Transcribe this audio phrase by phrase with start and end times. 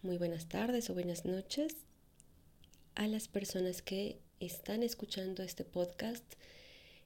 [0.00, 1.76] muy buenas tardes o buenas noches
[2.94, 6.24] a las personas que están escuchando este podcast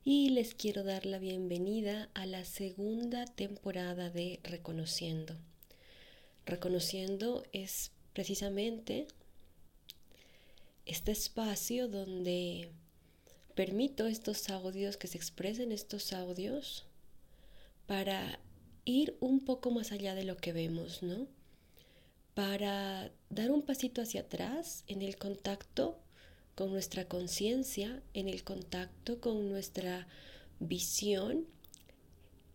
[0.05, 5.35] y les quiero dar la bienvenida a la segunda temporada de Reconociendo.
[6.47, 9.09] Reconociendo es precisamente
[10.87, 12.71] este espacio donde
[13.57, 16.87] permito estos audios, que se expresen estos audios
[17.87, 18.39] para
[18.85, 21.27] ir un poco más allá de lo que vemos, ¿no?
[22.35, 26.01] Para dar un pasito hacia atrás en el contacto
[26.57, 30.09] con nuestra conciencia, en el contacto con nuestra
[30.59, 31.47] visión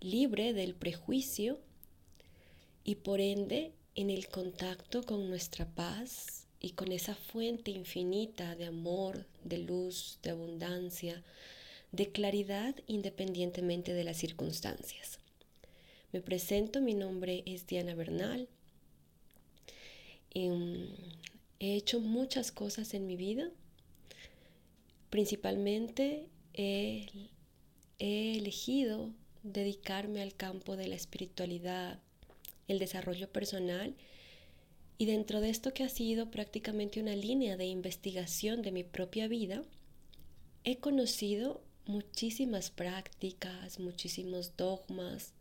[0.02, 1.59] libre del prejuicio
[2.83, 8.66] y por ende en el contacto con nuestra paz y con esa fuente infinita de
[8.66, 11.23] amor, de luz, de abundancia,
[11.93, 15.19] de claridad independientemente de las circunstancias.
[16.11, 18.50] Me presento, mi nombre es Diana Bernal.
[20.33, 20.88] Em,
[21.59, 23.49] he hecho muchas cosas en mi vida.
[25.09, 27.08] Principalmente he,
[27.99, 29.11] he elegido
[29.44, 32.00] dedicarme al campo de la espiritualidad,
[32.67, 33.95] el desarrollo personal
[35.02, 39.30] y dentro de esto que ha sido prácticamente una línea de investigación de mi propia
[39.30, 39.63] vida,
[40.66, 45.31] he conocido muchísimas prácticas, muchísimos dogmas,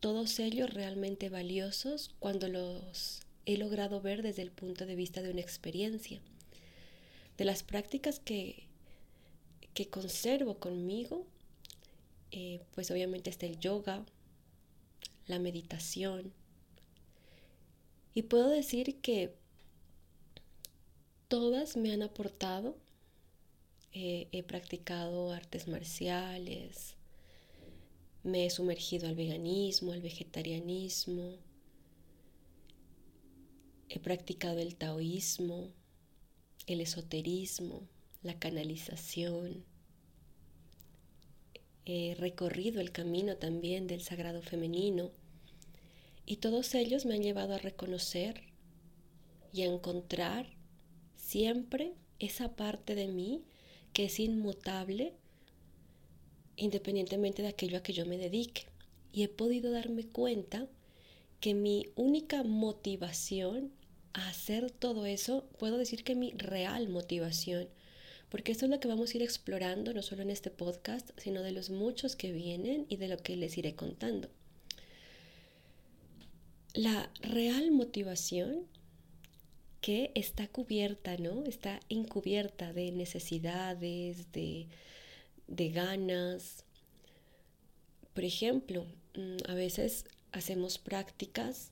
[0.00, 5.30] todos ellos realmente valiosos cuando los he logrado ver desde el punto de vista de
[5.30, 6.20] una experiencia.
[7.38, 8.66] De las prácticas que,
[9.72, 11.24] que conservo conmigo,
[12.30, 14.04] eh, pues obviamente está el yoga,
[15.28, 16.34] la meditación.
[18.12, 19.32] Y puedo decir que
[21.28, 22.76] todas me han aportado.
[23.92, 26.94] He practicado artes marciales,
[28.22, 31.47] me he sumergido al veganismo, al vegetarianismo.
[33.88, 35.70] He practicado el taoísmo,
[36.66, 37.88] el esoterismo,
[38.22, 39.64] la canalización.
[41.86, 45.10] He recorrido el camino también del sagrado femenino
[46.26, 48.42] y todos ellos me han llevado a reconocer
[49.52, 50.50] y a encontrar
[51.16, 53.42] siempre esa parte de mí
[53.94, 55.14] que es inmutable
[56.58, 58.66] independientemente de aquello a que yo me dedique.
[59.12, 60.68] Y he podido darme cuenta
[61.40, 63.72] que mi única motivación
[64.12, 67.68] a hacer todo eso, puedo decir que mi real motivación,
[68.28, 71.42] porque esto es lo que vamos a ir explorando no solo en este podcast, sino
[71.42, 74.28] de los muchos que vienen y de lo que les iré contando.
[76.74, 78.66] La real motivación
[79.80, 81.44] que está cubierta, ¿no?
[81.44, 84.66] Está encubierta de necesidades, de,
[85.46, 86.64] de ganas.
[88.12, 91.70] Por ejemplo, mm, a veces hacemos prácticas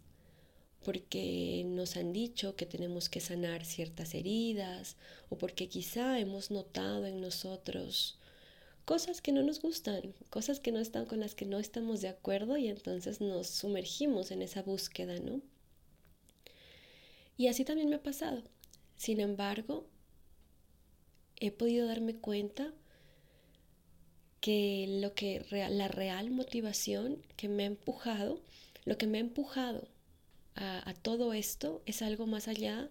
[0.86, 4.96] porque nos han dicho que tenemos que sanar ciertas heridas
[5.28, 8.20] o porque quizá hemos notado en nosotros
[8.84, 12.08] cosas que no nos gustan, cosas que no están con las que no estamos de
[12.08, 15.42] acuerdo y entonces nos sumergimos en esa búsqueda, ¿no?
[17.36, 18.44] Y así también me ha pasado.
[18.96, 19.88] Sin embargo,
[21.34, 22.72] he podido darme cuenta
[24.40, 28.40] que lo que la real motivación que me ha empujado,
[28.84, 29.88] lo que me ha empujado
[30.56, 32.88] a, todo esto es algo más allá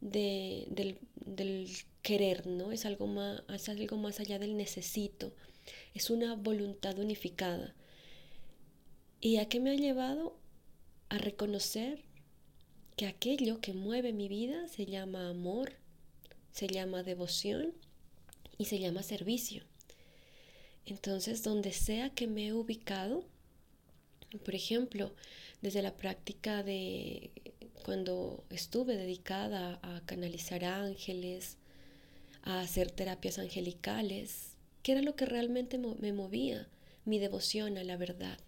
[0.00, 0.98] del,
[2.02, 2.70] querer, ¿no?
[2.70, 5.32] Es algo, más, es algo más allá del necesito.
[5.94, 7.74] Es una voluntad unificada.
[9.20, 10.38] ¿Y a qué me ha llevado?
[11.08, 12.04] A reconocer
[12.96, 15.72] que aquello que mueve mi vida se llama amor,
[16.52, 17.72] se llama devoción
[18.58, 19.64] y se llama servicio.
[20.84, 23.24] Entonces, donde sea que me he ubicado,
[24.44, 25.14] por ejemplo,
[25.60, 27.30] desde la práctica de
[27.84, 31.56] cuando estuve dedicada a canalizar ángeles,
[32.42, 36.68] a hacer terapias angelicales, ¿qué era lo que realmente me movía?
[37.04, 38.38] Mi devoción a la verdad,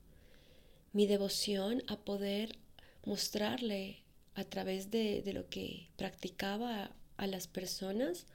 [0.92, 2.56] mi devoción a poder
[3.04, 4.02] mostrarle
[4.34, 8.26] a través de, de lo que practicaba a las personas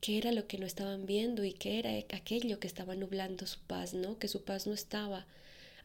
[0.00, 3.60] qué era lo que no estaban viendo y qué era aquello que estaba nublando su
[3.60, 4.18] paz, ¿no?
[4.18, 5.26] Que su paz no estaba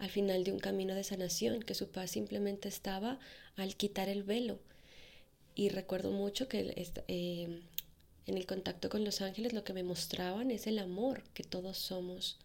[0.02, 3.20] al final de un camino de sanación, que su paz simplemente estaba
[3.56, 4.60] al quitar el velo.
[5.54, 6.74] Y recuerdo mucho que
[7.08, 7.62] eh,
[8.26, 11.78] en el contacto con los ángeles lo que me mostraban es el amor que todos
[11.78, 12.40] somos.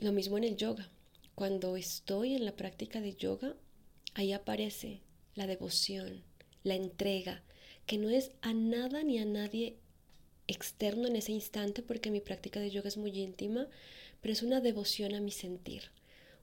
[0.00, 0.88] Lo mismo en el yoga.
[1.36, 3.54] Cuando estoy en la práctica de yoga,
[4.14, 5.00] ahí aparece
[5.36, 6.24] la devoción,
[6.64, 7.44] la entrega,
[7.86, 9.76] que no es a nada ni a nadie
[10.48, 13.68] externo en ese instante porque mi práctica de yoga es muy íntima,
[14.20, 15.92] pero es una devoción a mi sentir,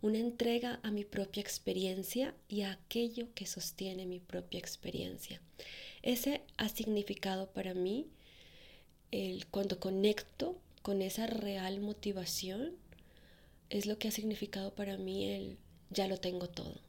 [0.05, 5.41] una entrega a mi propia experiencia y a aquello que sostiene mi propia experiencia.
[6.03, 8.05] Ese ha significado para mí
[9.09, 12.75] el, cuando conecto con esa real motivación,
[13.71, 15.57] es lo que ha significado para mí el
[15.89, 16.79] ya lo tengo todo,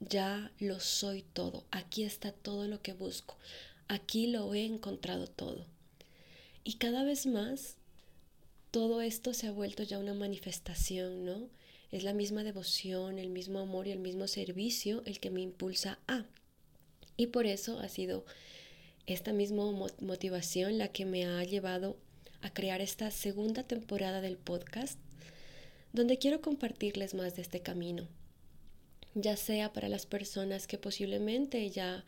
[0.00, 3.36] ya lo soy todo, aquí está todo lo que busco,
[3.86, 5.66] aquí lo he encontrado todo.
[6.64, 7.76] Y cada vez más
[8.70, 11.50] todo esto se ha vuelto ya una manifestación, ¿no?
[11.92, 15.98] Es la misma devoción, el mismo amor y el mismo servicio el que me impulsa
[16.06, 16.24] a.
[17.16, 18.24] Y por eso ha sido
[19.06, 19.64] esta misma
[20.00, 21.96] motivación la que me ha llevado
[22.42, 24.98] a crear esta segunda temporada del podcast,
[25.92, 28.08] donde quiero compartirles más de este camino,
[29.14, 32.04] ya sea para las personas que posiblemente ya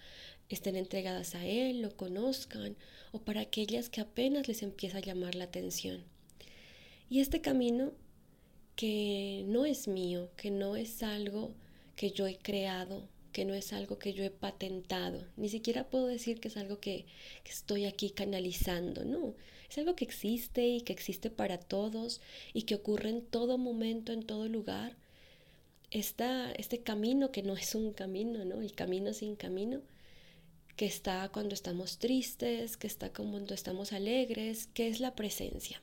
[0.48, 2.76] estén entregadas a él, lo conozcan,
[3.12, 6.04] o para aquellas que apenas les empieza a llamar la atención.
[7.08, 7.92] Y este camino
[8.78, 11.52] que no es mío, que no es algo
[11.96, 16.06] que yo he creado, que no es algo que yo he patentado, ni siquiera puedo
[16.06, 17.04] decir que es algo que,
[17.44, 19.34] estoy aquí canalizando, no,
[19.68, 22.20] es algo que existe y que existe para todos
[22.54, 24.96] y que ocurre en todo momento, en todo lugar.
[25.90, 28.60] Está este camino que no es un camino, ¿no?
[28.60, 29.80] El camino sin camino,
[30.76, 35.82] que está cuando estamos tristes, que está cuando estamos alegres, que es la presencia.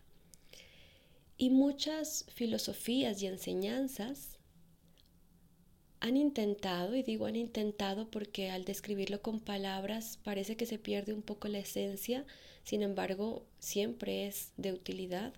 [1.38, 4.40] Y muchas filosofías y enseñanzas
[6.00, 11.14] han intentado, y digo han intentado porque al describirlo con palabras parece que se pierde
[11.14, 12.26] un poco la esencia,
[12.64, 15.34] sin embargo siempre es de utilidad.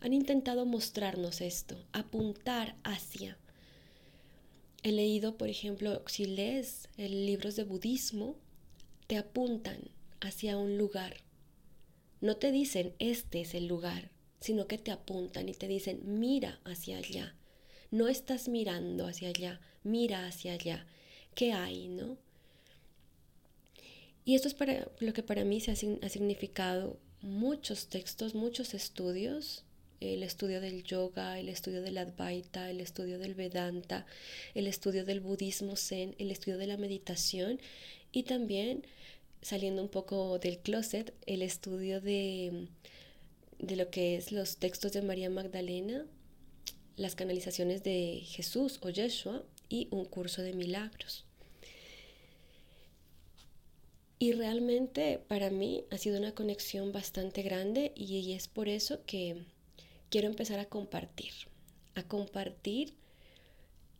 [0.00, 3.38] Han intentado mostrarnos esto, apuntar hacia.
[4.82, 8.36] He leído, por ejemplo, si lees libros de budismo,
[9.06, 9.90] te apuntan
[10.20, 11.18] hacia un lugar.
[12.20, 14.10] No te dicen, este es el lugar,
[14.40, 17.34] sino que te apuntan y te dicen, mira hacia allá.
[17.90, 20.86] No estás mirando hacia allá, mira hacia allá.
[21.34, 22.16] ¿Qué hay, no?
[24.24, 29.62] Y esto es para lo que para mí se ha, significado muchos textos, muchos estudios,
[30.00, 34.04] el estudio del yoga, el estudio del Advaita, el estudio del Vedanta,
[34.54, 37.60] el estudio del budismo zen, el estudio de la meditación
[38.10, 38.84] y también,
[39.42, 42.66] saliendo un poco del closet, el estudio de
[43.58, 46.06] de lo que es los textos de María Magdalena,
[46.96, 51.24] las canalizaciones de Jesús o Yeshua y un curso de milagros.
[54.18, 59.44] Y realmente para mí ha sido una conexión bastante grande y es por eso que
[60.08, 61.32] quiero empezar a compartir,
[61.94, 62.94] a compartir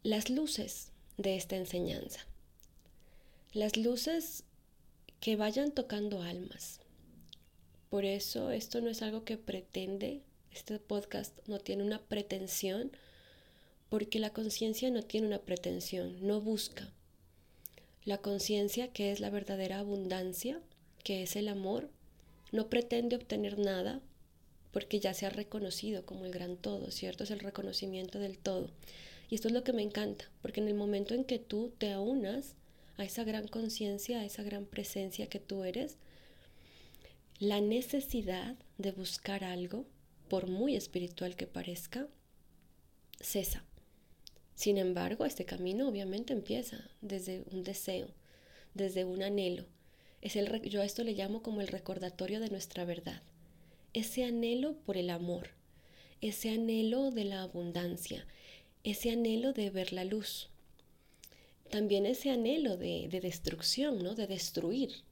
[0.02, 2.20] las luces de esta enseñanza.
[3.52, 4.44] Las luces
[5.20, 6.80] que vayan tocando almas,
[7.90, 10.22] por eso esto no es algo que pretende,
[10.52, 12.92] este podcast no tiene una pretensión,
[13.88, 16.92] porque la conciencia no tiene una pretensión, no busca.
[18.04, 20.60] La conciencia, que es la verdadera abundancia,
[21.04, 21.90] que es el amor,
[22.52, 24.00] no pretende obtener nada
[24.72, 27.24] porque ya se ha reconocido como el gran todo, ¿cierto?
[27.24, 28.70] Es el reconocimiento del todo.
[29.30, 31.92] Y esto es lo que me encanta, porque en el momento en que tú te
[31.92, 32.54] aunas
[32.96, 35.96] a esa gran conciencia, a esa gran presencia que tú eres,
[37.38, 39.84] la necesidad de buscar algo,
[40.28, 42.08] por muy espiritual que parezca,
[43.20, 43.62] cesa.
[44.54, 48.08] Sin embargo, este camino obviamente empieza desde un deseo,
[48.72, 49.66] desde un anhelo.
[50.22, 53.22] Es el, yo a esto le llamo como el recordatorio de nuestra verdad.
[53.92, 55.50] Ese anhelo por el amor,
[56.22, 58.26] ese anhelo de la abundancia,
[58.82, 60.48] ese anhelo de ver la luz.
[61.70, 64.14] También ese anhelo de, de destrucción, ¿no?
[64.14, 65.04] de destruir,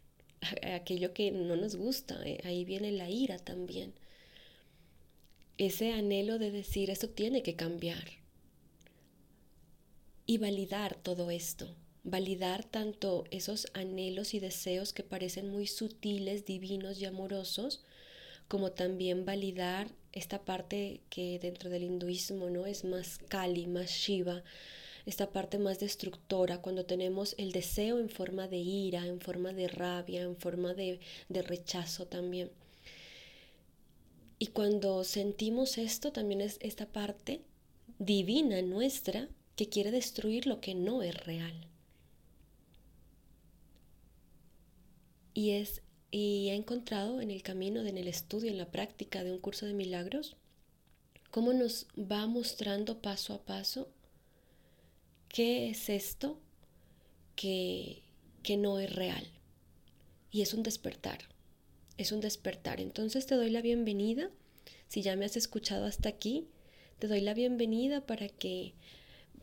[0.75, 2.21] aquello que no nos gusta.
[2.25, 3.95] Eh, ahí viene la ira también.
[5.59, 8.05] Ese anhelo de decir, esto tiene que cambiar.
[10.27, 11.77] Y validar todo esto.
[12.03, 17.83] Validar tanto esos anhelos y deseos que parecen muy sutiles, divinos y amorosos,
[18.49, 24.45] como también validar esta parte que dentro del hinduismo no es más Kali, más Shiva,
[25.07, 29.69] esta parte más destructora, cuando tenemos el deseo en forma de ira, en forma de
[29.69, 32.51] rabia, en forma de, de rechazo también.
[34.39, 37.43] Y cuando sentimos esto, también es esta parte
[37.99, 41.69] divina nuestra que quiere destruir lo que no es real.
[45.35, 45.83] Y es
[46.17, 49.67] y he encontrado en el camino, en el estudio, en la práctica de un curso
[49.67, 50.37] de milagros,
[51.33, 53.89] cómo nos va mostrando paso a paso
[55.35, 56.39] ¿Qué es esto
[57.35, 58.05] que,
[58.45, 59.27] que no es real?
[60.31, 61.19] Y es un despertar,
[61.97, 62.81] es un despertar.
[62.81, 64.31] Entonces te doy la bienvenida.
[64.87, 66.47] Si ya me has escuchado hasta aquí,
[67.01, 68.75] te doy la bienvenida para que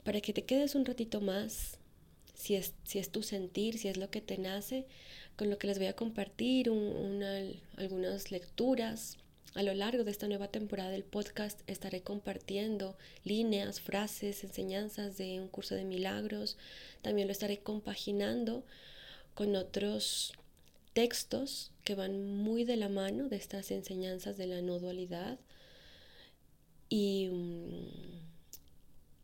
[0.05, 1.77] para que te quedes un ratito más,
[2.35, 4.87] si es, si es tu sentir, si es lo que te nace,
[5.35, 6.71] con lo que les voy a compartir
[7.75, 9.17] algunas lecturas.
[9.53, 15.41] A lo largo de esta nueva temporada del podcast estaré compartiendo líneas, frases, enseñanzas de
[15.41, 16.57] un curso de milagros.
[17.01, 18.63] También lo estaré compaginando
[19.33, 20.33] con otros
[20.93, 25.37] textos que van muy de la mano de estas enseñanzas de la no dualidad.
[26.87, 28.21] Y mm,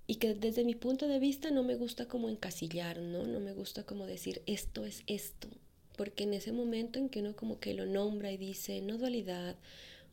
[0.07, 3.25] y que desde mi punto de vista no me gusta como encasillar, ¿no?
[3.25, 5.49] No me gusta como decir esto es esto,
[5.97, 9.57] porque en ese momento en que uno como que lo nombra y dice no dualidad,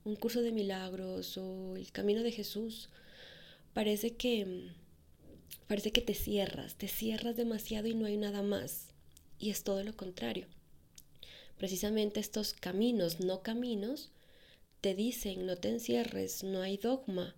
[0.04, 2.88] un curso de milagros o el camino de Jesús,
[3.73, 4.70] parece que
[5.66, 8.88] parece que te cierras, te cierras demasiado y no hay nada más.
[9.38, 10.46] Y es todo lo contrario.
[11.58, 14.11] Precisamente estos caminos, no caminos,
[14.80, 17.34] te dicen no te encierres, no hay dogma,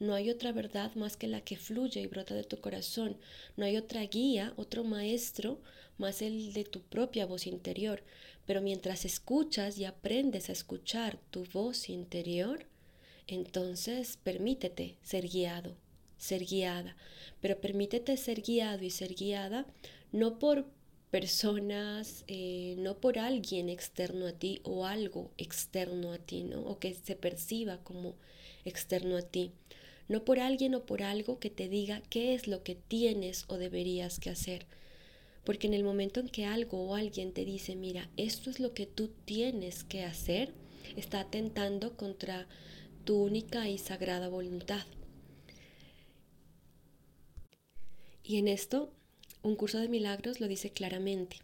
[0.00, 3.18] no hay otra verdad más que la que fluye y brota de tu corazón.
[3.56, 5.60] No hay otra guía, otro maestro
[5.98, 8.02] más el de tu propia voz interior.
[8.46, 12.66] Pero mientras escuchas y aprendes a escuchar tu voz interior,
[13.26, 15.76] entonces permítete ser guiado,
[16.16, 16.96] ser guiada.
[17.42, 19.66] Pero permítete ser guiado y ser guiada
[20.12, 20.66] no por
[21.10, 26.62] personas, eh, no por alguien externo a ti o algo externo a ti, ¿no?
[26.62, 28.14] O que se perciba como
[28.64, 29.52] externo a ti,
[30.10, 33.58] no por alguien o por algo que te diga qué es lo que tienes o
[33.58, 34.66] deberías que hacer.
[35.44, 38.74] Porque en el momento en que algo o alguien te dice, mira, esto es lo
[38.74, 40.52] que tú tienes que hacer,
[40.96, 42.48] está atentando contra
[43.04, 44.84] tu única y sagrada voluntad.
[48.24, 48.92] Y en esto,
[49.42, 51.36] un curso de milagros lo dice claramente.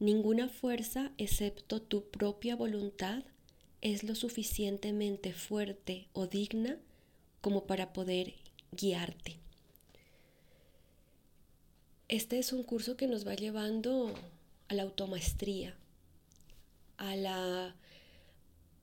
[0.00, 3.22] Ninguna fuerza excepto tu propia voluntad
[3.80, 6.80] es lo suficientemente fuerte o digna
[7.46, 8.34] como para poder
[8.72, 9.38] guiarte.
[12.08, 14.12] Este es un curso que nos va llevando
[14.66, 15.76] a la automaestría,
[16.96, 17.76] a la...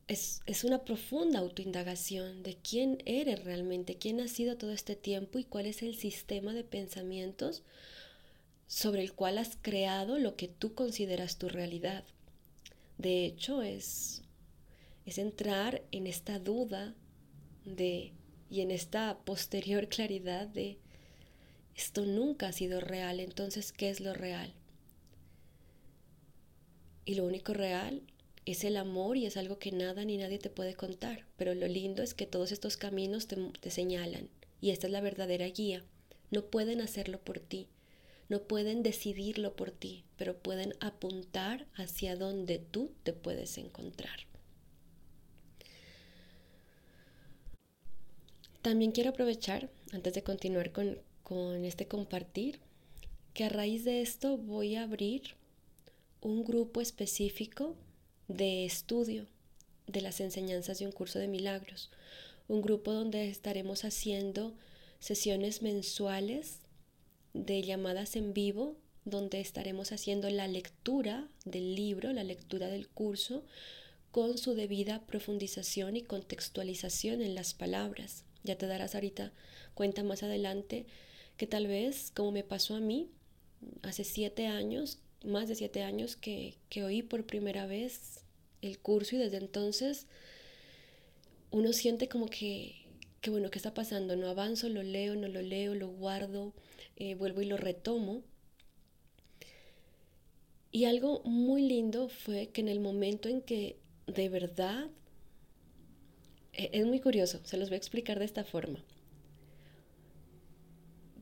[0.07, 5.39] Es, es una profunda autoindagación de quién eres realmente, quién has sido todo este tiempo
[5.39, 7.63] y cuál es el sistema de pensamientos
[8.67, 12.05] sobre el cual has creado lo que tú consideras tu realidad.
[12.97, 14.21] De hecho, es,
[15.05, 16.95] es entrar en esta duda
[17.65, 18.13] de
[18.49, 20.77] y en esta posterior claridad de
[21.75, 24.53] esto nunca ha sido real, entonces ¿qué es lo real?
[27.05, 28.03] Y lo único real
[28.45, 31.67] es el amor y es algo que nada ni nadie te puede contar, pero lo
[31.67, 34.29] lindo es que todos estos caminos te, te señalan
[34.61, 35.83] y esta es la verdadera guía.
[36.31, 37.67] No pueden hacerlo por ti,
[38.29, 44.27] no pueden decidirlo por ti, pero pueden apuntar hacia donde tú te puedes encontrar.
[48.63, 52.61] También quiero aprovechar, antes de continuar con, este compartir,
[53.33, 55.35] que a raíz de esto voy a abrir
[56.21, 57.75] un grupo específico
[58.29, 59.27] de estudio
[59.85, 61.91] de las enseñanzas de un curso de milagros.
[62.47, 64.53] Un grupo donde estaremos haciendo
[64.99, 66.59] sesiones mensuales
[67.33, 73.43] de llamadas en vivo, donde estaremos haciendo la lectura del libro, la lectura del curso,
[74.11, 78.23] con su debida profundización y contextualización en las palabras.
[78.43, 79.31] Ya te darás ahorita
[79.73, 80.85] cuenta más adelante
[81.37, 83.09] que tal vez, como me pasó a mí,
[83.81, 88.23] hace siete años, más de siete años que, que oí por primera vez
[88.61, 90.07] el curso y desde entonces
[91.51, 92.87] uno siente como que,
[93.21, 94.15] que, bueno, ¿qué está pasando?
[94.15, 96.51] No avanzo, lo leo, no lo leo, lo guardo,
[96.95, 98.23] eh, vuelvo y lo retomo.
[100.71, 104.89] Y algo muy lindo fue que en el momento en que de verdad
[106.53, 108.83] es muy curioso, se los voy a explicar de esta forma.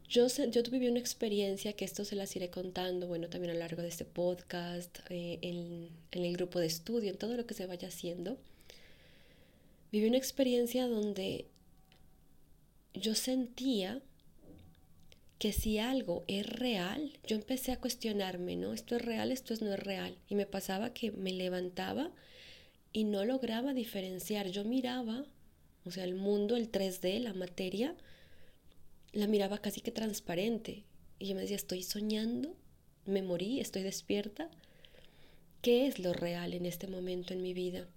[0.08, 3.62] Yo, yo viví una experiencia que esto se las iré contando, bueno, también a lo
[3.62, 7.54] largo de este podcast, eh, en, en el grupo de estudio, en todo lo que
[7.54, 8.38] se vaya haciendo.
[9.92, 11.46] Viví una experiencia donde
[12.94, 14.02] yo sentía
[15.42, 18.74] que si algo es real, yo empecé a cuestionarme, ¿no?
[18.74, 20.16] Esto es real, esto no es real.
[20.28, 22.12] Y me pasaba que me levantaba
[22.94, 24.50] y no lograba diferenciar.
[24.50, 25.26] Yo miraba,
[25.86, 27.96] o sea, el mundo, el 3D, la materia,
[29.14, 30.84] la miraba casi que transparente.
[31.20, 32.56] Y yo me decía, estoy soñando,
[33.06, 34.50] me morí, estoy despierta.
[35.62, 37.88] ¿Qué es lo real en este momento en mi vida?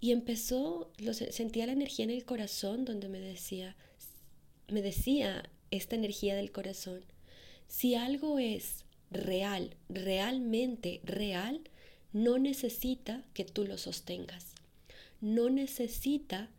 [0.00, 3.76] Y empezó, lo, sentía la energía en el corazón donde me decía,
[4.68, 7.04] me decía esta energía del corazón,
[7.68, 11.60] si algo es real, realmente real,
[12.12, 14.54] no necesita que tú lo sostengas.
[15.20, 16.50] No necesita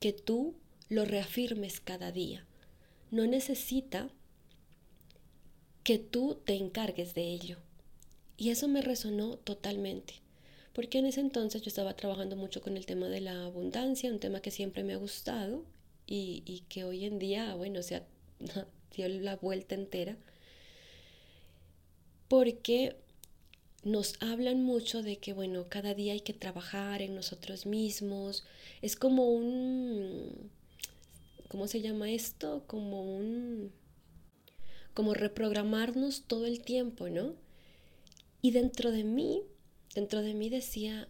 [0.00, 0.54] que tú
[0.88, 2.44] lo reafirmes cada día.
[3.10, 4.10] No necesita
[5.82, 7.58] que tú te encargues de ello.
[8.36, 10.14] Y eso me resonó totalmente,
[10.72, 14.20] porque en ese entonces yo estaba trabajando mucho con el tema de la abundancia, un
[14.20, 15.64] tema que siempre me ha gustado
[16.06, 18.02] y, y que hoy en día, bueno, se
[18.94, 20.16] dio la vuelta entera,
[22.28, 22.96] porque
[23.88, 28.44] nos hablan mucho de que, bueno, cada día hay que trabajar en nosotros mismos.
[28.82, 30.50] Es como un,
[31.48, 32.64] ¿cómo se llama esto?
[32.66, 33.72] Como un,
[34.94, 37.34] como reprogramarnos todo el tiempo, ¿no?
[38.42, 39.42] Y dentro de mí,
[39.94, 41.08] dentro de mí decía,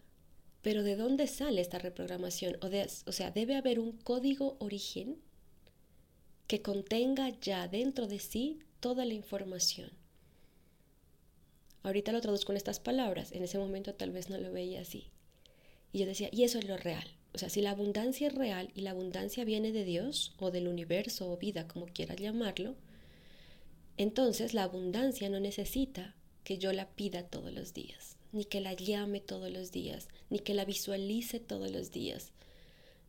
[0.62, 2.56] pero ¿de dónde sale esta reprogramación?
[2.62, 5.18] O, de, o sea, debe haber un código origen
[6.46, 9.97] que contenga ya dentro de sí toda la información.
[11.82, 15.08] Ahorita lo traduzco en estas palabras, en ese momento tal vez no lo veía así.
[15.92, 17.06] Y yo decía, y eso es lo real.
[17.34, 20.68] O sea, si la abundancia es real y la abundancia viene de Dios o del
[20.68, 22.74] universo o vida, como quieras llamarlo,
[23.96, 28.72] entonces la abundancia no necesita que yo la pida todos los días, ni que la
[28.72, 32.32] llame todos los días, ni que la visualice todos los días.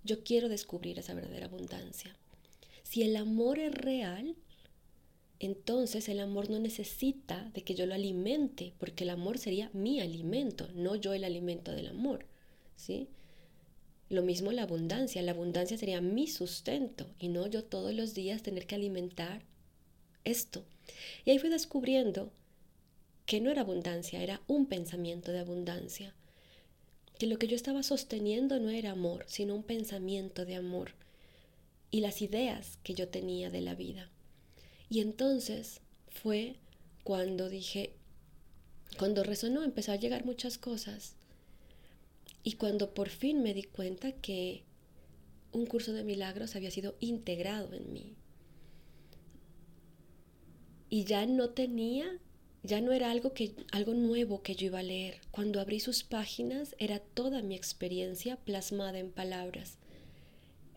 [0.03, 2.15] Yo quiero descubrir esa verdadera abundancia.
[2.83, 4.35] Si el amor es real,
[5.39, 10.01] entonces el amor no necesita de que yo lo alimente, porque el amor sería mi
[10.01, 12.25] alimento, no yo el alimento del amor,
[12.75, 13.07] ¿sí?
[14.09, 18.41] Lo mismo la abundancia, la abundancia sería mi sustento y no yo todos los días
[18.41, 19.43] tener que alimentar
[20.25, 20.65] esto.
[21.23, 22.31] Y ahí fui descubriendo
[23.25, 26.15] que no era abundancia, era un pensamiento de abundancia,
[27.17, 30.93] que lo que yo estaba sosteniendo no era amor, sino un pensamiento de amor
[31.91, 34.09] y las ideas que yo tenía de la vida.
[34.89, 36.55] Y entonces fue
[37.03, 37.93] cuando dije,
[38.97, 41.15] cuando resonó, empezó a llegar muchas cosas.
[42.43, 44.63] Y cuando por fin me di cuenta que
[45.51, 48.15] un curso de milagros había sido integrado en mí.
[50.89, 52.19] Y ya no tenía,
[52.63, 55.21] ya no era algo que algo nuevo que yo iba a leer.
[55.31, 59.77] Cuando abrí sus páginas era toda mi experiencia plasmada en palabras.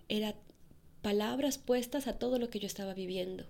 [0.09, 0.35] Era
[1.01, 3.47] palabras puestas a todo lo que yo estaba viviendo.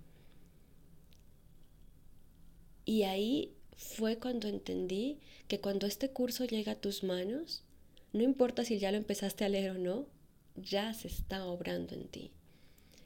[2.84, 5.18] Y ahí fue cuando entendí
[5.48, 7.62] que cuando este curso llega a tus manos,
[8.12, 10.06] no importa si ya lo empezaste a leer o no,
[10.56, 12.30] ya se está obrando en ti.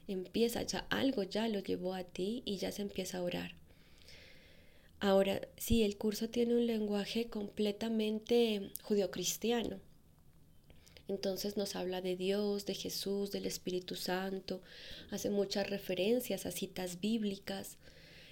[0.07, 3.55] Empieza, ya algo ya lo llevó a ti y ya se empieza a orar.
[4.99, 9.79] Ahora, sí, el curso tiene un lenguaje completamente judio-cristiano.
[11.07, 14.61] Entonces nos habla de Dios, de Jesús, del Espíritu Santo,
[15.11, 17.77] hace muchas referencias a citas bíblicas.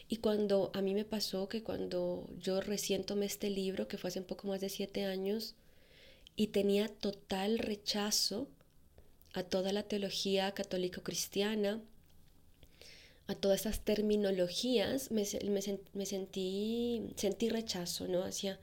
[0.08, 4.10] Y cuando a mí me pasó que cuando yo recién tomé este libro, que fue
[4.10, 5.56] hace un poco más de siete años,
[6.36, 8.48] y tenía total rechazo
[9.34, 11.82] a toda la teología católico-cristiana,
[13.28, 18.24] a todas esas terminologías, me, sentí, sentí rechazo ¿no?
[18.24, 18.60] hacia,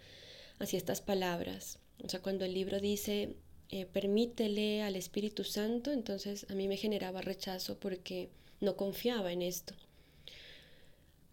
[0.58, 1.78] hacia estas palabras.
[2.04, 3.34] O sea, cuando el libro dice,
[3.70, 9.42] eh, permítele al Espíritu Santo, entonces a mí me generaba rechazo porque no confiaba en
[9.42, 9.74] esto.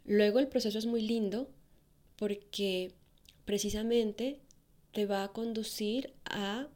[0.09, 1.47] Luego el proceso es muy lindo
[2.15, 2.93] porque
[3.45, 4.39] precisamente
[4.91, 6.67] te va a conducir a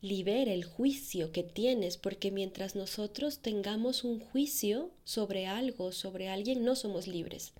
[0.00, 6.64] libera el juicio que tienes, porque mientras nosotros tengamos un juicio sobre algo, sobre alguien,
[6.64, 7.52] no somos libres,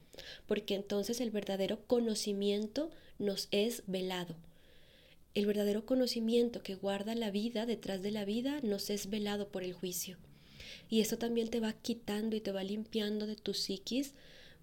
[0.46, 4.36] porque entonces el verdadero conocimiento nos es velado.
[5.34, 9.64] El verdadero conocimiento que guarda la vida detrás de la vida nos es velado por
[9.64, 10.16] el juicio.
[10.88, 14.14] Y eso también te va quitando y te va limpiando de tu psiquis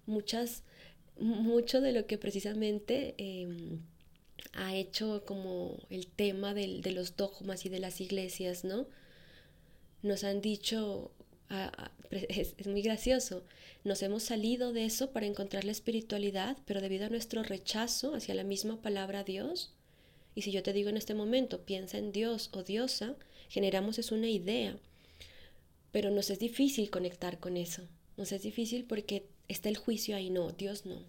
[0.06, 0.62] muchas,
[1.18, 3.80] mucho de lo que precisamente em,
[4.52, 8.86] ha hecho como el tema de los dogmas y de las iglesias, ¿no?
[10.02, 11.10] Nos han dicho,
[12.10, 13.44] es, es muy gracioso,
[13.84, 18.34] nos hemos salido de eso para encontrar la espiritualidad, pero debido a nuestro rechazo hacia
[18.34, 19.72] la misma palabra Dios,
[20.36, 23.16] y si yo te digo en este momento, piensa en Dios o diosa,
[23.48, 24.78] generamos es una idea,
[25.92, 27.88] pero nos es difícil conectar con eso.
[28.18, 31.02] Nos es difícil porque está el juicio ahí, no, Dios no.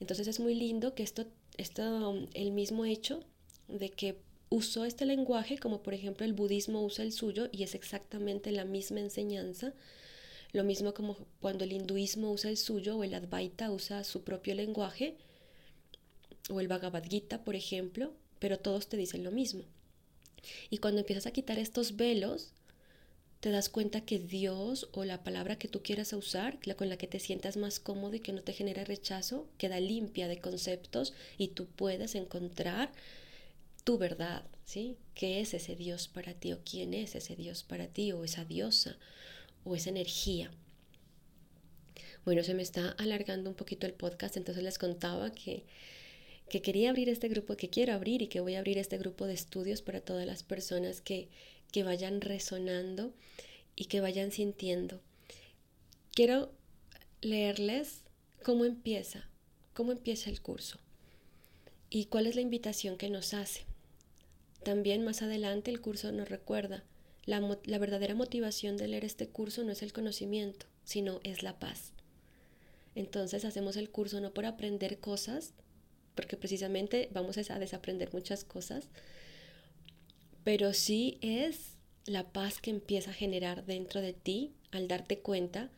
[0.00, 3.22] Entonces es muy lindo que esto, esto, el mismo hecho
[3.68, 4.16] de que
[4.50, 8.64] usó este lenguaje, como por ejemplo el budismo usa el suyo y es exactamente la
[8.64, 9.74] misma enseñanza,
[10.52, 14.54] lo mismo como cuando el hinduismo usa el suyo o el Advaita usa su propio
[14.54, 15.16] lenguaje,
[16.50, 19.64] o el Bhagavad Gita, por ejemplo, pero todos te dicen lo mismo.
[20.70, 22.52] Y cuando empiezas a quitar estos velos,
[23.42, 26.96] te das cuenta que Dios o la palabra que tú quieras usar, la con la
[26.96, 31.12] que te sientas más cómodo y que no te genera rechazo, queda limpia de conceptos
[31.38, 32.92] y tú puedes encontrar
[33.82, 34.96] tu verdad, ¿sí?
[35.16, 38.44] ¿Qué es ese Dios para ti o quién es ese Dios para ti o esa
[38.44, 38.96] diosa
[39.64, 40.52] o esa energía?
[42.24, 45.64] Bueno, se me está alargando un poquito el podcast, entonces les contaba que,
[46.48, 49.26] que quería abrir este grupo, que quiero abrir y que voy a abrir este grupo
[49.26, 51.28] de estudios para todas las personas que,
[51.72, 53.12] que vayan resonando
[53.74, 55.00] y que vayan sintiendo.
[56.12, 56.52] Quiero
[57.22, 58.02] leerles
[58.42, 59.26] cómo empieza,
[59.74, 60.78] cómo empieza el curso
[61.90, 63.64] y cuál es la invitación que nos hace.
[64.62, 66.84] También más adelante el curso nos recuerda,
[67.24, 71.58] la, la verdadera motivación de leer este curso no es el conocimiento, sino es la
[71.58, 71.92] paz.
[72.94, 75.54] Entonces hacemos el curso no por aprender cosas,
[76.14, 78.88] porque precisamente vamos a desaprender muchas cosas,
[80.44, 85.70] pero sí es la paz que empieza a generar dentro de ti al darte cuenta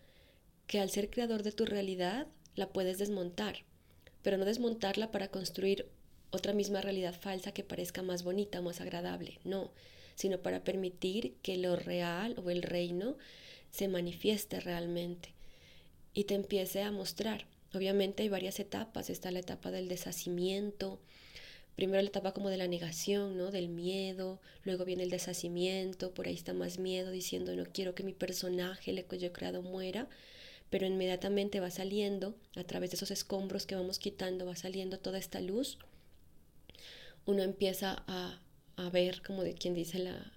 [0.67, 3.65] que al ser creador de tu realidad la puedes desmontar,
[4.23, 5.89] pero no desmontarla para construir
[6.31, 9.71] otra misma realidad falsa que parezca más bonita, más agradable, no,
[10.15, 13.17] sino para permitir que lo real o el reino
[13.71, 15.35] se manifieste realmente
[16.15, 17.47] y te empiece a mostrar.
[17.75, 21.01] Obviamente hay varias etapas, está la etapa del deshacimiento,
[21.77, 23.51] primero la etapa como de la negación, ¿no?
[23.51, 28.05] Del miedo, luego viene el deshacimiento, por ahí está más miedo diciendo no quiero que
[28.05, 30.09] mi personaje, el que yo he creado, muera,
[30.71, 35.19] pero inmediatamente va saliendo, a través de esos escombros que vamos quitando, va saliendo toda
[35.19, 35.79] esta luz.
[37.27, 38.41] Uno empieza a,
[38.77, 40.33] a ver, como de quien dice la,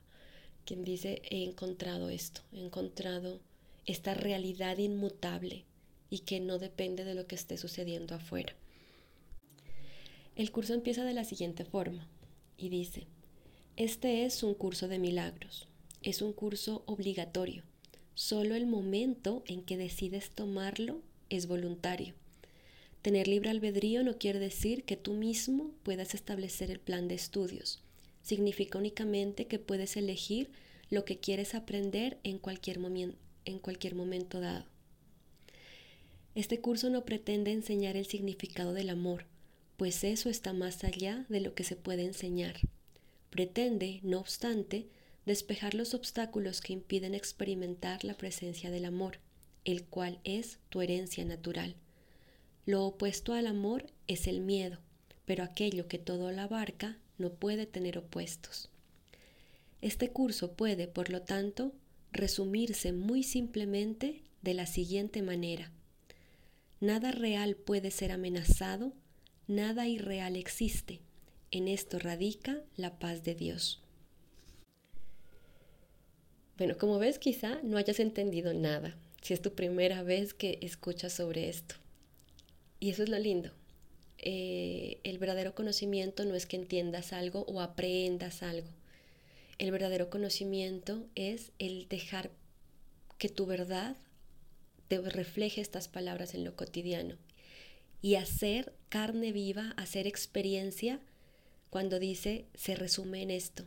[0.65, 3.41] quien dice he encontrado esto, he encontrado
[3.85, 5.65] esta realidad inmutable
[6.09, 8.53] y que no depende de lo que esté sucediendo afuera.
[10.37, 12.07] El curso empieza de la siguiente forma
[12.59, 13.07] y dice,
[13.75, 15.67] este es un curso de milagros,
[16.03, 17.63] es un curso obligatorio,
[18.13, 22.13] solo el momento en que decides tomarlo es voluntario.
[23.01, 27.81] Tener libre albedrío no quiere decir que tú mismo puedas establecer el plan de estudios,
[28.21, 30.51] significa únicamente que puedes elegir
[30.91, 34.65] lo que quieres aprender en cualquier, en cualquier momento dado.
[36.35, 39.25] Este curso no pretende enseñar el significado del amor,
[39.77, 42.59] pues eso está más allá de lo que se puede enseñar.
[43.29, 44.87] Pretende, no obstante,
[45.25, 49.19] despejar los obstáculos que impiden experimentar la presencia del amor,
[49.65, 51.75] el cual es tu herencia natural.
[52.65, 54.79] Lo opuesto al amor es el miedo,
[55.25, 58.69] pero aquello que todo lo abarca no puede tener opuestos.
[59.81, 61.71] Este curso puede, por lo tanto,
[62.11, 65.71] resumirse muy simplemente de la siguiente manera.
[66.79, 68.93] Nada real puede ser amenazado,
[69.47, 70.99] nada irreal existe.
[71.51, 73.81] En esto radica la paz de Dios.
[76.57, 81.13] Bueno, como ves, quizá no hayas entendido nada si es tu primera vez que escuchas
[81.13, 81.75] sobre esto.
[82.79, 83.51] Y eso es lo lindo.
[84.19, 88.67] Eh, el verdadero conocimiento no es que entiendas algo o aprendas algo
[89.57, 92.29] el verdadero conocimiento es el dejar
[93.17, 93.97] que tu verdad
[94.87, 97.15] te refleje estas palabras en lo cotidiano
[98.01, 100.99] y hacer carne viva, hacer experiencia
[101.69, 103.65] cuando dice, se resume en esto.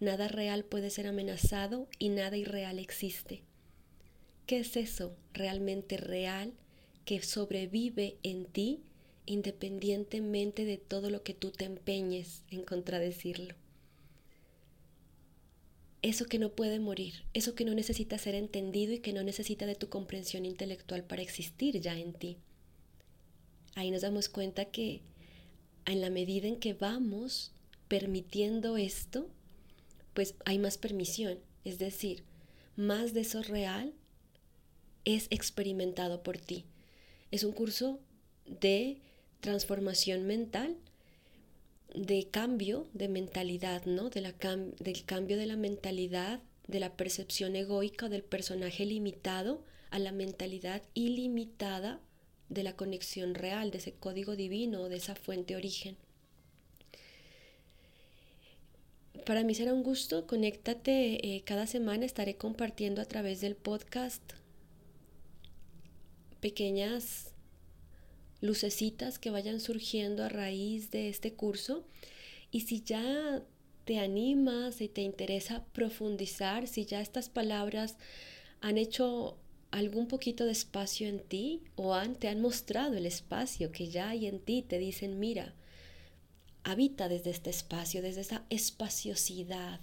[0.00, 3.42] Nada real puede ser amenazado y nada irreal existe.
[4.46, 6.52] ¿Qué es eso realmente real
[7.04, 8.82] que sobrevive en ti
[9.26, 13.54] independientemente de todo lo que tú te empeñes en contradecirlo?
[16.04, 19.64] eso que no puede morir, eso que no necesita ser entendido y que no necesita
[19.64, 22.36] de tu comprensión intelectual para existir ya en ti.
[23.74, 25.02] Ahí nos damos cuenta que
[25.86, 27.52] en la medida en que vamos
[27.88, 29.28] permitiendo esto,
[30.14, 32.24] pues hay más permisión, es decir,
[32.76, 33.92] más de eso real
[35.04, 36.64] es experimentado por ti.
[37.30, 38.00] Es un curso
[38.46, 39.00] de
[39.40, 40.76] transformación mental
[41.94, 44.10] de cambio de mentalidad, ¿no?
[44.10, 49.98] De la del cambio de la mentalidad, de la percepción egoica del personaje limitado a
[49.98, 52.00] la mentalidad ilimitada
[52.48, 55.96] de la conexión real, de ese código divino, de esa fuente origen.
[59.24, 64.22] Para mí será un gusto, conéctate eh, cada semana, estaré compartiendo a través del podcast
[66.40, 67.32] pequeñas
[68.42, 71.86] lucecitas que vayan surgiendo a raíz de este curso.
[72.50, 73.42] Y si ya
[73.86, 77.96] te animas y te interesa profundizar, si ya estas palabras
[78.60, 79.38] han hecho
[79.78, 84.10] algún poquito de espacio en ti o han, te han mostrado el espacio que ya
[84.10, 85.54] hay en ti, te dicen, mira,
[86.62, 89.80] habita desde este espacio, desde esa espaciosidad,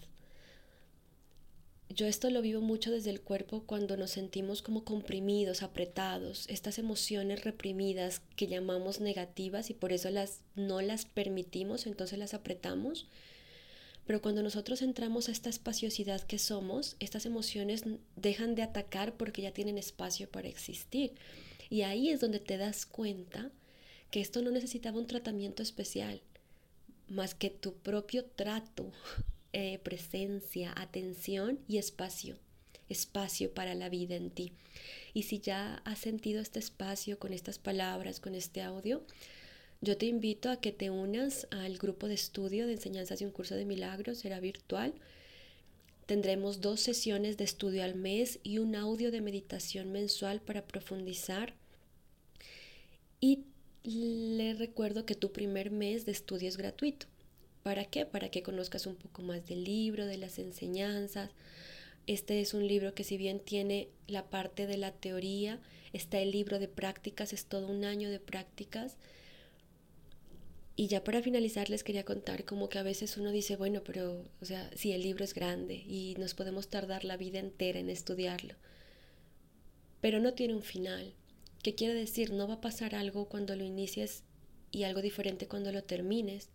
[1.94, 6.80] yo esto lo vivo mucho desde el cuerpo cuando nos sentimos como comprimidos, apretados, estas
[6.80, 13.08] emociones reprimidas que llamamos negativas y por eso las no las permitimos, entonces las apretamos.
[14.06, 17.84] Pero cuando nosotros entramos a esta espaciosidad que somos, estas emociones
[18.16, 21.14] dejan de atacar porque ya tienen espacio para existir.
[21.70, 23.52] Y ahí es donde te das cuenta
[24.10, 26.22] que esto no necesitaba un tratamiento especial,
[27.08, 28.92] más que tu propio trato,
[29.54, 32.38] eh, presencia, atención y espacio,
[32.90, 34.52] espacio para la vida en ti.
[35.14, 39.06] Y si ya has sentido este espacio con estas palabras, con este audio,
[39.82, 43.32] yo te invito a que te unas al grupo de estudio de enseñanzas de un
[43.32, 44.94] curso de milagros, será virtual.
[46.06, 51.56] Tendremos dos sesiones de estudio al mes y un audio de meditación mensual para profundizar.
[53.20, 53.46] Y
[53.84, 57.08] le recuerdo que tu primer mes de estudio es gratuito.
[57.64, 58.06] ¿Para qué?
[58.06, 61.32] Para que conozcas un poco más del libro, de las enseñanzas.
[62.08, 65.60] Este es un libro que si bien tiene la parte de la teoría,
[65.94, 68.98] está el libro de prácticas, es todo un año de prácticas.
[70.76, 74.24] Y ya para finalizar les quería contar como que a veces uno dice, bueno, pero,
[74.42, 77.90] o sea, si el libro es grande y nos podemos tardar la vida entera en
[77.90, 78.56] estudiarlo,
[80.00, 81.14] pero no tiene un final.
[81.62, 82.32] ¿Qué quiere decir?
[82.32, 84.24] No va a pasar algo cuando lo inicies
[84.72, 86.50] y algo diferente cuando lo termines.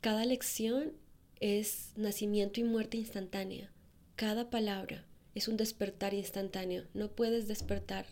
[0.00, 0.92] Cada lección
[1.40, 3.72] es nacimiento y muerte instantánea.
[4.14, 6.84] Cada palabra es un despertar instantáneo.
[6.94, 8.06] No puedes despertar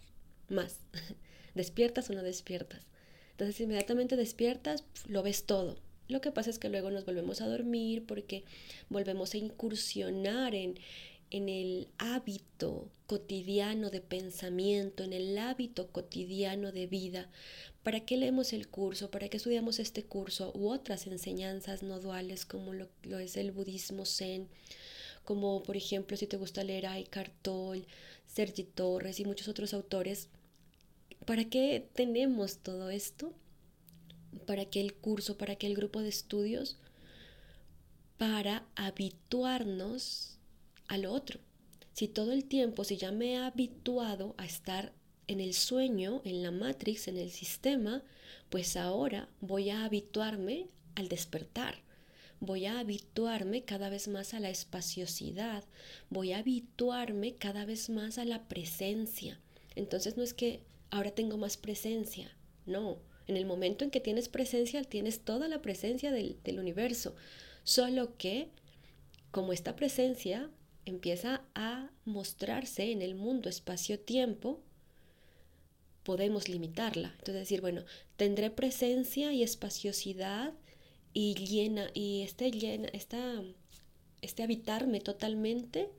[0.48, 0.80] más.
[1.54, 2.89] ¿Despiertas o no despiertas?
[3.40, 5.78] Entonces inmediatamente despiertas, lo ves todo.
[6.08, 8.44] Lo que pasa es que luego nos volvemos a dormir porque
[8.90, 10.78] volvemos a incursionar en,
[11.30, 17.30] en el hábito cotidiano de pensamiento, en el hábito cotidiano de vida.
[17.82, 19.10] ¿Para qué leemos el curso?
[19.10, 24.04] ¿Para qué estudiamos este curso u otras enseñanzas no duales como lo, es el budismo
[24.04, 24.48] zen?
[25.24, 27.32] Como por ejemplo si te gusta leer a Eckhart
[28.26, 30.28] Sergi Torres y muchos otros autores,
[31.26, 33.32] ¿Para qué tenemos todo esto?
[34.46, 35.36] ¿Para qué el curso?
[35.36, 36.78] ¿Para qué el grupo de estudios?
[38.16, 40.38] Para habituarnos
[40.88, 41.40] al otro.
[41.92, 44.92] Si todo el tiempo, si ya me he habituado a estar
[45.26, 48.02] en el sueño, en la matrix, en el sistema,
[48.48, 51.82] pues ahora voy a habituarme al despertar.
[52.40, 55.62] Voy a habituarme cada vez más a la espaciosidad.
[56.08, 59.38] Voy a habituarme cada vez más a la presencia.
[59.76, 62.34] Entonces no es que ahora tengo más presencia.
[62.66, 67.14] No, en el momento en que tienes presencia, tienes toda la presencia del, universo.
[67.62, 68.48] Solo que,
[69.30, 70.50] como esta presencia
[70.84, 74.60] empieza a mostrarse en el mundo espacio-tiempo,
[76.02, 77.10] podemos limitarla.
[77.18, 77.84] Entonces decir, bueno,
[78.16, 80.52] tendré presencia y espaciosidad
[81.12, 83.42] y llena, y este llena, esta,
[84.22, 85.90] este habitarme totalmente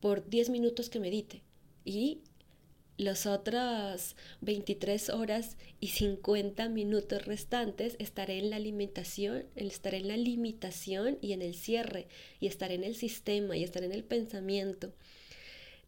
[0.00, 1.42] por 10 minutos que medite.
[1.84, 2.22] Y
[2.98, 10.16] las otras 23 horas y 50 minutos restantes estaré en la alimentación, estaré en la
[10.16, 12.08] limitación y en el cierre,
[12.40, 14.92] y estaré en el sistema y estaré en el pensamiento.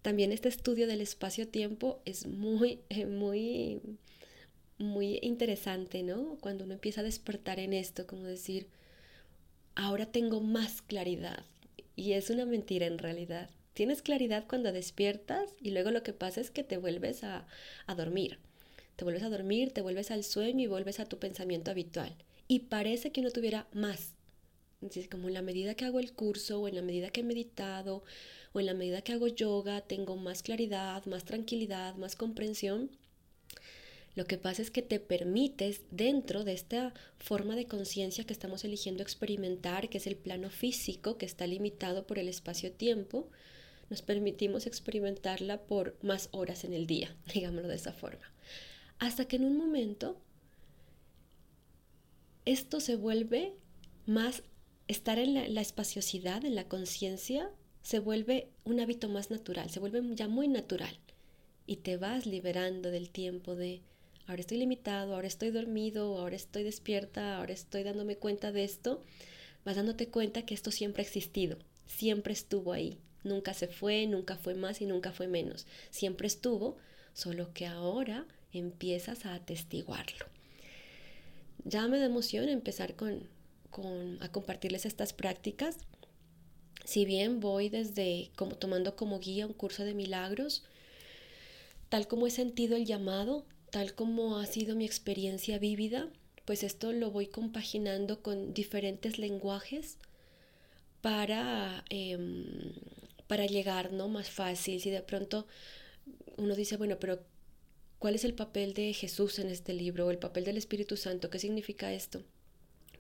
[0.03, 3.81] También este estudio del espacio-tiempo es muy, muy,
[4.79, 6.39] muy interesante, ¿no?
[6.41, 8.69] Cuando uno empieza a despertar en esto, como decir,
[9.75, 11.45] ahora tengo más claridad.
[11.97, 16.43] Y es una mentira en realidad Tienes claridad cuando despiertas y luego lo que pasa
[16.43, 17.47] es que te vuelves a,
[17.97, 18.39] dormir.
[18.97, 22.15] Te vuelves a dormir, te vuelves al sueño y vuelves a tu pensamiento habitual.
[22.47, 24.17] Y parece que uno tuviera más.
[25.11, 28.05] como en la medida que hago el curso o en la medida que he meditado
[28.53, 32.91] o en la medida que hago yoga, tengo más claridad, más tranquilidad, más comprensión.
[34.15, 38.63] Lo que pasa es que te permites dentro de esta forma de conciencia que estamos
[38.63, 43.31] eligiendo experimentar, que es el plano físico, que está limitado por el espacio-tiempo,
[43.91, 48.33] nos permitimos experimentarla por más horas en el día, digámoslo de esa forma.
[48.99, 50.17] Hasta que en un momento
[52.45, 53.55] esto se vuelve
[54.07, 54.43] más,
[54.89, 57.51] estar en la, espaciosidad, en la conciencia,
[57.83, 60.99] se vuelve un hábito más natural, se vuelve ya muy natural.
[61.67, 63.83] Y te vas liberando del tiempo de,
[64.27, 69.01] ahora estoy limitado, ahora estoy dormido, ahora estoy despierta, ahora estoy dándome cuenta de esto.
[69.65, 74.37] Vas dándote cuenta que esto siempre ha existido, siempre estuvo ahí, Nunca se fue, nunca
[74.37, 75.67] fue más y nunca fue menos.
[75.91, 76.77] Siempre estuvo,
[77.13, 80.27] solo que ahora empiezas a atestiguarlo.
[81.65, 83.29] Ya me da emoción empezar con,
[84.21, 85.79] a compartirles estas prácticas.
[86.85, 90.65] Si bien voy desde como tomando como guía un curso de milagros,
[91.89, 96.09] tal como he sentido el llamado, tal como ha sido mi experiencia vívida,
[96.47, 99.99] pues esto lo voy compaginando con diferentes lenguajes
[101.01, 102.73] para em,
[103.31, 104.09] para llegar, ¿no?
[104.09, 104.81] Más fácil.
[104.81, 105.47] Si de pronto
[106.37, 107.21] uno dice, bueno, pero
[108.01, 111.31] ¿cuál es el papel de Jesús en este libro o el papel del Espíritu Santo?
[111.31, 112.25] ¿Qué significa esto?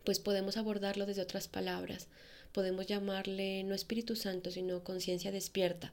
[0.04, 2.06] Pues podemos abordarlo desde otras palabras.
[2.52, 5.92] Podemos llamarle no Espíritu Santo, sino conciencia despierta.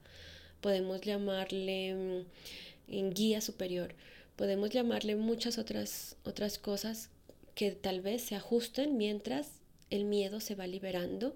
[0.61, 2.25] Podemos llamarle
[2.87, 3.95] mm, guía superior.
[4.35, 7.09] Podemos llamarle muchas otras, otras cosas
[7.55, 9.47] que tal vez se ajusten mientras
[9.89, 11.35] el miedo se va liberando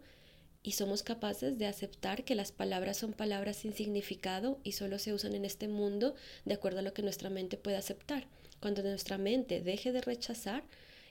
[0.63, 5.13] y somos capaces de aceptar que las palabras son palabras sin significado y solo se
[5.13, 8.27] usan en este mundo de acuerdo a lo que nuestra mente puede aceptar.
[8.59, 10.63] Cuando nuestra mente deje de rechazar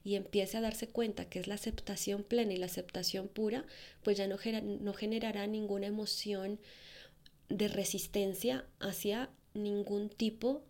[0.05, 3.65] y empiece a darse cuenta que es la aceptación plena y la aceptación pura,
[4.03, 4.37] pues ya no,
[4.81, 6.61] no generará ninguna emoción
[7.49, 10.63] de resistencia hacia ningún tipo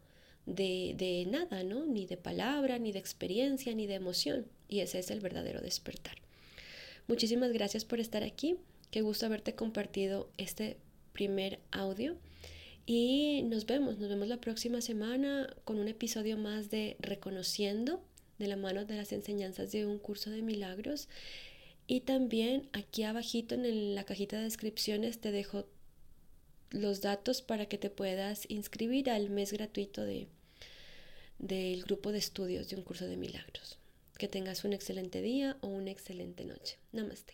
[0.46, 1.84] de, de nada, ¿no?
[1.84, 4.46] Ni de palabra, ni de experiencia, ni de emoción.
[4.68, 6.16] Y ese es el verdadero despertar.
[7.10, 8.54] Muchísimas gracias por estar aquí.
[8.92, 10.76] Qué gusto haberte compartido este
[11.12, 12.16] primer audio.
[12.86, 18.00] Y nos vemos, nos vemos la próxima semana con un episodio más de Reconociendo
[18.38, 21.08] de la mano de las enseñanzas de un curso de milagros.
[21.88, 25.66] Y también aquí abajito en la cajita de descripciones te dejo
[26.70, 30.28] los datos para que te puedas inscribir al mes gratuito de,
[31.40, 33.79] del grupo de estudios de un curso de milagros.
[34.20, 36.78] Que tengas un excelente día o una excelente noche.
[36.92, 37.32] Namaste.